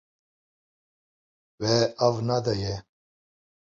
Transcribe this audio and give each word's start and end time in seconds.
We 1.65 1.73
av 2.09 2.15
nedaye. 2.31 2.75